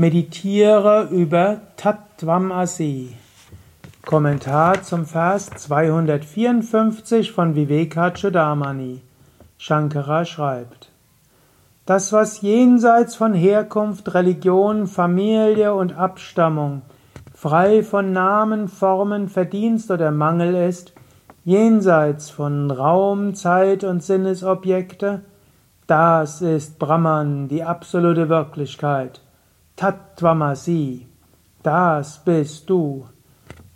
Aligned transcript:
Meditiere 0.00 1.08
über 1.10 1.58
Tattvam 1.76 2.52
Asi. 2.52 3.14
Kommentar 4.06 4.82
zum 4.82 5.04
Vers 5.04 5.50
254 5.50 7.32
von 7.32 7.54
Vivekachudamani. 7.54 9.02
Shankara 9.58 10.24
schreibt: 10.24 10.88
Das, 11.84 12.14
was 12.14 12.40
jenseits 12.40 13.14
von 13.14 13.34
Herkunft, 13.34 14.14
Religion, 14.14 14.86
Familie 14.86 15.74
und 15.74 15.92
Abstammung, 15.92 16.80
frei 17.34 17.82
von 17.82 18.10
Namen, 18.10 18.68
Formen, 18.68 19.28
Verdienst 19.28 19.90
oder 19.90 20.10
Mangel 20.12 20.54
ist, 20.54 20.94
jenseits 21.44 22.30
von 22.30 22.70
Raum, 22.70 23.34
Zeit 23.34 23.84
und 23.84 24.02
Sinnesobjekte, 24.02 25.20
das 25.86 26.40
ist 26.40 26.78
Brahman, 26.78 27.48
die 27.48 27.64
absolute 27.64 28.30
Wirklichkeit. 28.30 29.20
Tattvamasi, 29.80 31.06
das 31.62 32.18
bist 32.22 32.68
du. 32.68 33.06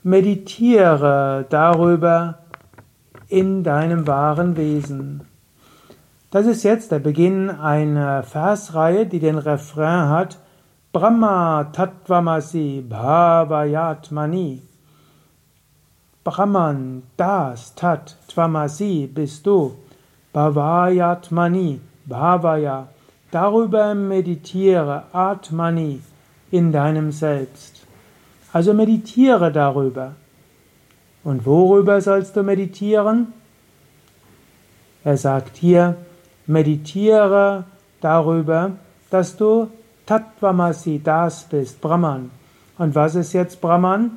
Meditiere 0.03 1.47
darüber 1.49 2.41
in 3.29 3.65
deinem 3.65 4.07
wahren 4.07 4.55
Wesen. 4.59 5.23
Das 6.31 6.45
ist 6.45 6.63
jetzt 6.63 6.93
der 6.93 6.99
Beginn 6.99 7.49
einer 7.49 8.23
Versreihe, 8.23 9.07
die 9.07 9.19
den 9.19 9.39
Refrain 9.39 10.11
hat 10.11 10.37
Brahma 10.93 11.71
Tattvamasi 11.73 12.85
Bhavayatmani. 12.87 14.61
Brahman, 16.23 17.05
das 17.17 17.75
Tat 17.77 18.19
Tvamasi 18.29 19.11
bist 19.11 19.47
du. 19.47 19.75
Bhavayatmani, 20.35 21.81
Bhavaya. 22.05 22.89
Darüber 23.35 23.97
meditiere, 23.97 25.03
Atmani, 25.13 26.01
in 26.53 26.71
deinem 26.71 27.11
Selbst. 27.11 27.85
Also 28.53 28.73
meditiere 28.73 29.51
darüber. 29.51 30.13
Und 31.25 31.45
worüber 31.45 32.01
sollst 32.01 32.37
du 32.37 32.45
meditieren? 32.45 33.33
Er 35.03 35.17
sagt 35.17 35.57
hier, 35.57 35.97
meditiere 36.47 37.65
darüber, 38.01 38.71
dass 39.11 39.37
du 39.37 39.67
Tattvamasi, 40.07 41.01
das 41.03 41.43
bist, 41.43 41.81
Brahman. 41.81 42.31
Und 42.79 42.95
was 42.95 43.17
ist 43.17 43.33
jetzt 43.33 43.61
Brahman? 43.61 44.13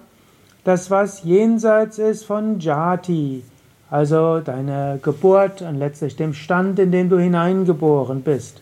Das, 0.63 0.91
was 0.91 1.23
jenseits 1.23 1.97
ist 1.97 2.23
von 2.23 2.59
Jati, 2.59 3.43
also 3.89 4.41
deine 4.41 4.99
Geburt 5.02 5.63
und 5.63 5.79
letztlich 5.79 6.15
dem 6.15 6.35
Stand, 6.35 6.77
in 6.77 6.91
den 6.91 7.09
du 7.09 7.17
hineingeboren 7.17 8.21
bist 8.21 8.61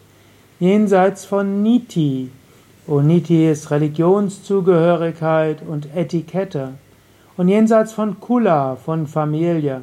jenseits 0.60 1.26
von 1.26 1.62
Niti. 1.62 2.32
Und 2.88 3.08
Niti 3.08 3.50
ist 3.50 3.72
Religionszugehörigkeit 3.72 5.62
und 5.68 5.88
Etikette. 5.96 6.76
Und 7.38 7.50
jenseits 7.50 7.94
von 7.94 8.20
Kula, 8.20 8.76
von 8.76 9.08
Familie, 9.08 9.82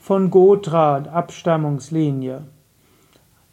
von 0.00 0.30
Gotra 0.30 0.96
Abstammungslinie. 1.12 2.42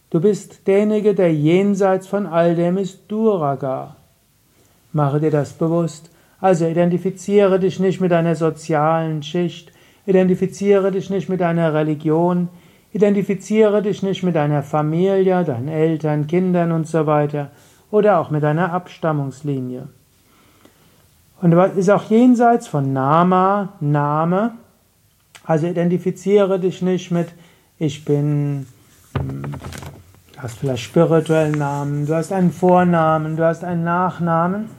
Du 0.10 0.22
bist 0.22 0.68
derjenige, 0.68 1.16
der 1.16 1.34
jenseits 1.34 2.08
von 2.08 2.28
all 2.28 2.56
dem 2.56 2.78
ist 2.78 3.00
Duraga. 3.08 3.96
Mache 4.92 5.20
dir 5.20 5.32
das 5.32 5.54
bewusst. 5.54 6.12
Also 6.40 6.68
identifiziere 6.68 7.60
dich 7.60 7.80
nicht 7.80 8.00
mit 8.00 8.12
deiner 8.12 8.36
sozialen 8.36 9.24
Schicht, 9.24 9.72
identifiziere 10.06 10.92
dich 10.92 11.10
nicht 11.10 11.30
mit 11.30 11.42
deiner 11.42 11.74
Religion, 11.74 12.50
Identifiziere 12.94 13.82
dich 13.82 14.04
nicht 14.04 14.22
mit 14.22 14.36
deiner 14.36 14.62
Familie, 14.62 15.44
deinen 15.44 15.68
Eltern, 15.68 16.28
Kindern 16.28 16.72
und 16.72 16.88
so 16.88 17.08
weiter 17.08 17.50
oder 17.90 18.20
auch 18.20 18.30
mit 18.30 18.44
deiner 18.44 18.72
Abstammungslinie. 18.72 19.88
Und 21.42 21.54
ist 21.76 21.90
auch 21.90 22.10
jenseits 22.10 22.68
von 22.68 22.94
Nama, 22.94 23.74
Name. 23.80 24.54
Also 25.44 25.68
identifiziere 25.68 26.60
dich 26.60 26.82
nicht 26.84 27.12
mit, 27.12 27.34
ich 27.80 28.06
bin, 28.06 28.68
hm, 29.18 29.42
du 30.34 30.40
hast 30.40 30.60
vielleicht 30.60 30.84
spirituellen 30.84 31.58
Namen, 31.58 32.06
du 32.06 32.16
hast 32.16 32.32
einen 32.32 32.52
Vornamen, 32.52 33.36
du 33.36 33.46
hast 33.46 33.64
einen 33.64 33.84
Nachnamen. 33.84 34.70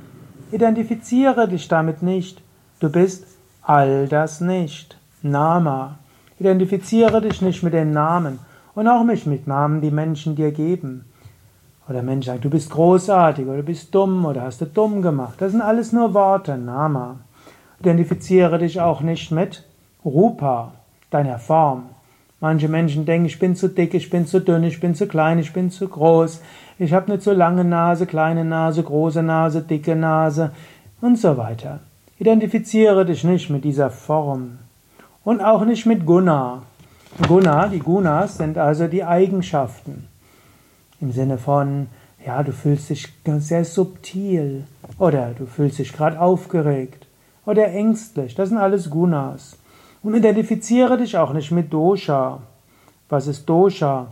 Identifiziere 0.52 1.48
dich 1.48 1.66
damit 1.66 2.02
nicht. 2.02 2.40
Du 2.78 2.88
bist 2.88 3.26
all 3.60 4.06
das 4.06 4.40
nicht. 4.40 4.96
Nama. 5.20 5.98
Identifiziere 6.38 7.20
dich 7.20 7.42
nicht 7.42 7.62
mit 7.62 7.74
den 7.74 7.92
Namen 7.92 8.38
und 8.74 8.88
auch 8.88 9.04
nicht 9.04 9.26
mit 9.26 9.46
Namen, 9.46 9.80
die 9.80 9.90
Menschen 9.90 10.34
dir 10.34 10.50
geben. 10.50 11.04
Oder 11.88 12.02
Menschen 12.02 12.26
sagen, 12.28 12.40
du 12.40 12.50
bist 12.50 12.70
großartig 12.70 13.46
oder 13.46 13.58
du 13.58 13.62
bist 13.62 13.94
dumm 13.94 14.24
oder 14.24 14.42
hast 14.42 14.60
du 14.60 14.66
dumm 14.66 15.02
gemacht. 15.02 15.34
Das 15.38 15.52
sind 15.52 15.60
alles 15.60 15.92
nur 15.92 16.14
Worte, 16.14 16.56
Nama. 16.56 17.16
Identifiziere 17.78 18.58
dich 18.58 18.80
auch 18.80 19.00
nicht 19.00 19.30
mit 19.30 19.64
Rupa, 20.04 20.72
deiner 21.10 21.38
Form. 21.38 21.84
Manche 22.40 22.68
Menschen 22.68 23.06
denken, 23.06 23.26
ich 23.26 23.38
bin 23.38 23.54
zu 23.54 23.68
dick, 23.68 23.94
ich 23.94 24.10
bin 24.10 24.26
zu 24.26 24.40
dünn, 24.40 24.64
ich 24.64 24.80
bin 24.80 24.94
zu 24.94 25.06
klein, 25.06 25.38
ich 25.38 25.52
bin 25.52 25.70
zu 25.70 25.88
groß, 25.88 26.42
ich 26.78 26.92
habe 26.92 27.06
eine 27.06 27.20
zu 27.20 27.32
lange 27.32 27.64
Nase, 27.64 28.06
kleine 28.06 28.44
Nase, 28.44 28.82
große 28.82 29.22
Nase, 29.22 29.62
dicke 29.62 29.94
Nase 29.94 30.50
und 31.00 31.18
so 31.18 31.36
weiter. 31.36 31.80
Identifiziere 32.18 33.06
dich 33.06 33.24
nicht 33.24 33.50
mit 33.50 33.64
dieser 33.64 33.90
Form 33.90 34.58
und 35.24 35.40
auch 35.40 35.64
nicht 35.64 35.86
mit 35.86 36.04
Guna. 36.06 36.62
Guna, 37.26 37.68
die 37.68 37.78
Gunas 37.78 38.36
sind 38.36 38.58
also 38.58 38.86
die 38.86 39.04
Eigenschaften. 39.04 40.08
Im 41.00 41.12
Sinne 41.12 41.38
von, 41.38 41.88
ja, 42.24 42.42
du 42.42 42.52
fühlst 42.52 42.90
dich 42.90 43.08
sehr 43.38 43.64
subtil 43.64 44.64
oder 44.98 45.32
du 45.38 45.46
fühlst 45.46 45.78
dich 45.78 45.92
gerade 45.92 46.20
aufgeregt 46.20 47.06
oder 47.46 47.68
ängstlich. 47.68 48.34
Das 48.34 48.48
sind 48.48 48.58
alles 48.58 48.90
Gunas. 48.90 49.58
Und 50.02 50.14
identifiziere 50.14 50.98
dich 50.98 51.16
auch 51.16 51.32
nicht 51.32 51.50
mit 51.50 51.72
Dosha. 51.72 52.40
Was 53.08 53.26
ist 53.26 53.48
Dosha? 53.48 54.08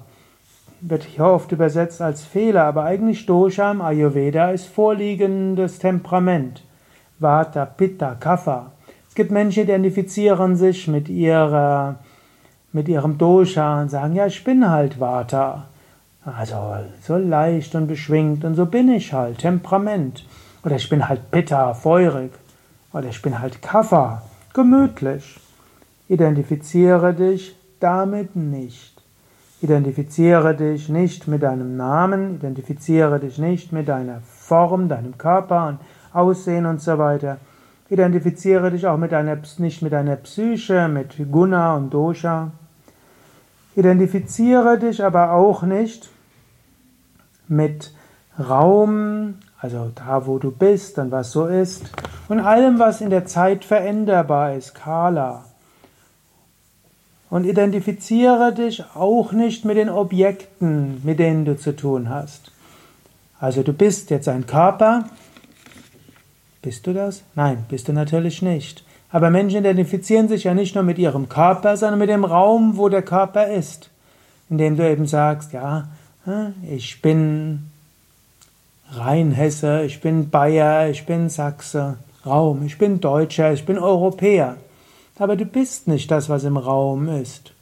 Wird 0.80 1.04
hier 1.04 1.24
oft 1.24 1.52
übersetzt 1.52 2.00
als 2.00 2.24
Fehler, 2.24 2.64
aber 2.64 2.84
eigentlich 2.84 3.26
Dosha 3.26 3.70
im 3.70 3.82
Ayurveda 3.82 4.50
ist 4.50 4.66
vorliegendes 4.66 5.78
Temperament. 5.78 6.62
Vata, 7.18 7.66
Pitta, 7.66 8.14
Kapha. 8.14 8.72
Es 9.12 9.16
gibt 9.16 9.30
Menschen, 9.30 9.66
die 9.66 9.72
identifizieren 9.72 10.56
sich 10.56 10.88
mit 10.88 11.10
ihrer, 11.10 11.96
mit 12.72 12.88
ihrem 12.88 13.18
Dosha 13.18 13.82
und 13.82 13.90
sagen, 13.90 14.14
ja, 14.14 14.26
ich 14.26 14.42
bin 14.42 14.70
halt 14.70 14.98
Vata. 14.98 15.66
Also 16.24 16.56
so 17.02 17.18
leicht 17.18 17.74
und 17.74 17.88
beschwingt 17.88 18.42
und 18.42 18.54
so 18.54 18.64
bin 18.64 18.88
ich 18.88 19.12
halt, 19.12 19.36
Temperament. 19.36 20.24
Oder 20.64 20.76
ich 20.76 20.88
bin 20.88 21.06
halt 21.06 21.30
Pitta, 21.30 21.74
feurig. 21.74 22.32
Oder 22.94 23.10
ich 23.10 23.20
bin 23.20 23.38
halt 23.38 23.60
Kapha, 23.60 24.22
gemütlich. 24.54 25.38
Identifiziere 26.08 27.12
dich 27.12 27.54
damit 27.80 28.34
nicht. 28.34 28.94
Identifiziere 29.60 30.54
dich 30.54 30.88
nicht 30.88 31.28
mit 31.28 31.42
deinem 31.42 31.76
Namen, 31.76 32.36
identifiziere 32.36 33.20
dich 33.20 33.36
nicht 33.36 33.72
mit 33.72 33.88
deiner 33.88 34.22
Form, 34.22 34.88
deinem 34.88 35.18
Körper 35.18 35.68
und 35.68 35.80
Aussehen 36.14 36.64
und 36.64 36.80
so 36.80 36.96
weiter. 36.96 37.36
Identifiziere 37.88 38.70
dich 38.70 38.86
auch 38.86 38.96
mit 38.96 39.12
deiner, 39.12 39.38
nicht 39.58 39.82
mit 39.82 39.92
deiner 39.92 40.16
Psyche, 40.16 40.88
mit 40.88 41.14
Guna 41.30 41.76
und 41.76 41.90
Dosha. 41.90 42.52
Identifiziere 43.76 44.78
dich 44.78 45.04
aber 45.04 45.32
auch 45.32 45.62
nicht 45.62 46.08
mit 47.48 47.92
Raum, 48.38 49.34
also 49.58 49.92
da, 49.94 50.26
wo 50.26 50.38
du 50.38 50.50
bist 50.50 50.98
und 50.98 51.10
was 51.10 51.32
so 51.32 51.46
ist, 51.46 51.90
und 52.28 52.40
allem, 52.40 52.78
was 52.78 53.00
in 53.00 53.10
der 53.10 53.26
Zeit 53.26 53.64
veränderbar 53.64 54.54
ist, 54.54 54.74
Kala. 54.74 55.44
Und 57.28 57.44
identifiziere 57.44 58.52
dich 58.52 58.84
auch 58.94 59.32
nicht 59.32 59.64
mit 59.64 59.76
den 59.76 59.88
Objekten, 59.88 61.00
mit 61.04 61.18
denen 61.18 61.44
du 61.44 61.56
zu 61.56 61.74
tun 61.74 62.10
hast. 62.10 62.52
Also 63.40 63.62
du 63.62 63.72
bist 63.72 64.10
jetzt 64.10 64.28
ein 64.28 64.46
Körper, 64.46 65.04
bist 66.62 66.86
du 66.86 66.92
das? 66.92 67.22
Nein, 67.34 67.64
bist 67.68 67.88
du 67.88 67.92
natürlich 67.92 68.40
nicht. 68.40 68.84
Aber 69.10 69.30
Menschen 69.30 69.58
identifizieren 69.58 70.28
sich 70.28 70.44
ja 70.44 70.54
nicht 70.54 70.74
nur 70.74 70.84
mit 70.84 70.98
ihrem 70.98 71.28
Körper, 71.28 71.76
sondern 71.76 71.98
mit 71.98 72.08
dem 72.08 72.24
Raum, 72.24 72.78
wo 72.78 72.88
der 72.88 73.02
Körper 73.02 73.48
ist. 73.48 73.90
Indem 74.48 74.76
du 74.76 74.88
eben 74.88 75.06
sagst, 75.06 75.52
ja, 75.52 75.88
ich 76.70 77.02
bin 77.02 77.70
Rheinhesse, 78.90 79.82
ich 79.84 80.00
bin 80.00 80.30
Bayer, 80.30 80.88
ich 80.88 81.04
bin 81.04 81.28
Sachse, 81.28 81.98
Raum, 82.24 82.64
ich 82.64 82.78
bin 82.78 83.00
Deutscher, 83.00 83.52
ich 83.52 83.66
bin 83.66 83.78
Europäer. 83.78 84.56
Aber 85.18 85.36
du 85.36 85.44
bist 85.44 85.88
nicht 85.88 86.10
das, 86.10 86.28
was 86.28 86.44
im 86.44 86.56
Raum 86.56 87.08
ist. 87.08 87.52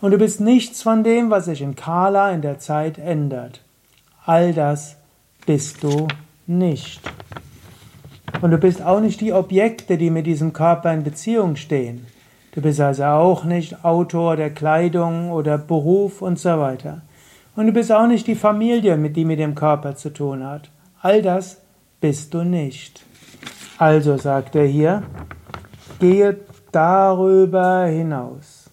Und 0.00 0.10
du 0.10 0.18
bist 0.18 0.40
nichts 0.40 0.82
von 0.82 1.04
dem, 1.04 1.30
was 1.30 1.46
sich 1.46 1.62
in 1.62 1.76
Kala 1.76 2.30
in 2.30 2.42
der 2.42 2.58
Zeit 2.58 2.98
ändert. 2.98 3.60
All 4.26 4.52
das 4.52 4.96
bist 5.46 5.82
du 5.82 6.08
nicht. 6.46 7.00
Und 8.44 8.50
du 8.50 8.58
bist 8.58 8.82
auch 8.82 9.00
nicht 9.00 9.22
die 9.22 9.32
Objekte, 9.32 9.96
die 9.96 10.10
mit 10.10 10.26
diesem 10.26 10.52
Körper 10.52 10.92
in 10.92 11.02
Beziehung 11.02 11.56
stehen. 11.56 12.06
Du 12.52 12.60
bist 12.60 12.78
also 12.78 13.04
auch 13.04 13.44
nicht 13.44 13.86
Autor 13.86 14.36
der 14.36 14.50
Kleidung 14.50 15.30
oder 15.30 15.56
Beruf 15.56 16.20
und 16.20 16.38
so 16.38 16.50
weiter. 16.58 17.00
Und 17.56 17.68
du 17.68 17.72
bist 17.72 17.90
auch 17.90 18.06
nicht 18.06 18.26
die 18.26 18.34
Familie, 18.34 18.98
mit 18.98 19.16
die 19.16 19.24
mit 19.24 19.38
dem 19.38 19.54
Körper 19.54 19.96
zu 19.96 20.10
tun 20.10 20.44
hat. 20.44 20.68
All 21.00 21.22
das 21.22 21.62
bist 22.02 22.34
du 22.34 22.44
nicht. 22.44 23.02
Also 23.78 24.18
sagt 24.18 24.56
er 24.56 24.66
hier, 24.66 25.04
gehe 25.98 26.36
darüber 26.70 27.86
hinaus. 27.86 28.68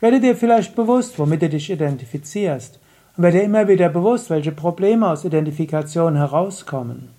Werde 0.00 0.18
dir 0.18 0.34
vielleicht 0.34 0.74
bewusst, 0.74 1.18
womit 1.18 1.42
du 1.42 1.50
dich 1.50 1.68
identifizierst. 1.68 2.80
Und 3.18 3.24
werde 3.24 3.36
dir 3.36 3.44
immer 3.44 3.68
wieder 3.68 3.90
bewusst, 3.90 4.30
welche 4.30 4.52
Probleme 4.52 5.06
aus 5.10 5.26
Identifikation 5.26 6.16
herauskommen. 6.16 7.10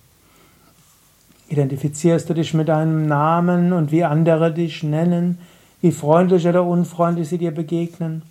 Identifizierst 1.48 2.28
du 2.28 2.34
dich 2.34 2.54
mit 2.54 2.68
deinem 2.68 3.06
Namen 3.06 3.72
und 3.72 3.92
wie 3.92 4.02
andere 4.02 4.52
dich 4.52 4.82
nennen, 4.82 5.38
wie 5.80 5.92
freundlich 5.92 6.46
oder 6.46 6.64
unfreundlich 6.64 7.28
sie 7.28 7.38
dir 7.38 7.52
begegnen? 7.52 8.22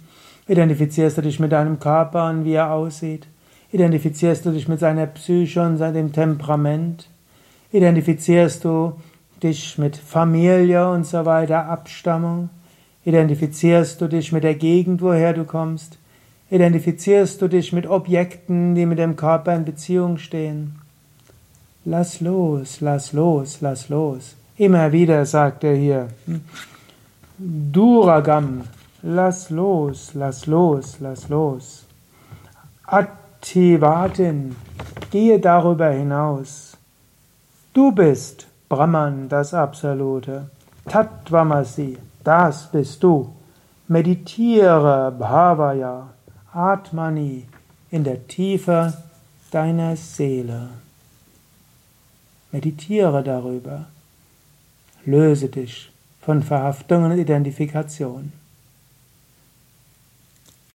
Identifizierst 0.47 1.17
du 1.17 1.21
dich 1.21 1.39
mit 1.39 1.53
deinem 1.53 1.79
Körper 1.79 2.29
und 2.29 2.43
wie 2.43 2.53
er 2.53 2.71
aussieht? 2.71 3.27
Identifizierst 3.71 4.45
du 4.45 4.51
dich 4.51 4.67
mit 4.67 4.79
seiner 4.79 5.05
Psyche 5.07 5.61
und 5.61 5.77
seinem 5.77 6.11
Temperament? 6.11 7.09
Identifizierst 7.71 8.63
du 8.65 8.93
dich 9.41 9.77
mit 9.77 9.95
Familie 9.95 10.89
und 10.89 11.05
so 11.05 11.25
weiter, 11.25 11.65
Abstammung? 11.67 12.49
Identifizierst 13.05 14.01
du 14.01 14.07
dich 14.07 14.31
mit 14.31 14.43
der 14.43 14.55
Gegend, 14.55 15.01
woher 15.01 15.33
du 15.33 15.45
kommst? 15.45 15.99
Identifizierst 16.49 17.41
du 17.41 17.47
dich 17.47 17.73
mit 17.73 17.87
Objekten, 17.87 18.75
die 18.75 18.85
mit 18.85 18.99
dem 18.99 19.15
Körper 19.15 19.55
in 19.55 19.65
Beziehung 19.65 20.17
stehen? 20.17 20.79
Lass 21.87 22.19
los, 22.19 22.81
lass 22.81 23.13
los, 23.13 23.61
lass 23.61 23.89
los. 23.89 24.35
Immer 24.57 24.91
wieder 24.91 25.25
sagt 25.25 25.63
er 25.63 25.75
hier. 25.75 26.07
Duragam, 27.37 28.63
lass 29.03 29.51
los, 29.51 30.13
lass 30.15 30.47
los, 30.47 30.99
lass 30.99 31.29
los. 31.29 31.85
Ativatin, 32.87 34.55
gehe 35.11 35.39
darüber 35.39 35.91
hinaus. 35.91 36.75
Du 37.73 37.91
bist 37.91 38.47
Brahman, 38.67 39.29
das 39.29 39.53
Absolute. 39.53 40.49
Tattvamasi, 40.87 41.97
das 42.23 42.71
bist 42.71 43.03
du. 43.03 43.31
Meditiere 43.87 45.11
Bhavaya, 45.11 46.09
Atmani, 46.51 47.45
in 47.91 48.03
der 48.03 48.25
Tiefe 48.27 48.93
deiner 49.51 49.95
Seele. 49.95 50.69
Meditiere 52.55 53.21
darüber. 53.21 53.87
Löse 55.03 55.49
dich 55.49 55.91
von 56.21 56.41
Verhaftungen 56.41 57.11
und 57.11 57.19
Identifikation. 57.19 58.31